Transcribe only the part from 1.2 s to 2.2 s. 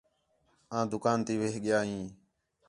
تی وِہ ڳِیا ہیں